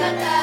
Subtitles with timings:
[0.00, 0.39] Santa.